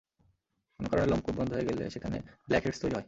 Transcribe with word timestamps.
কোনো 0.79 0.87
কারণে 0.91 1.07
লোমকূপ 1.07 1.33
বন্ধ 1.37 1.51
হয়ে 1.53 1.67
গেলে 1.69 1.83
সেখানে 1.89 2.17
ব্ল্যাক 2.47 2.63
হেডস 2.65 2.79
তৈরি 2.79 2.93
হয়। 2.93 2.99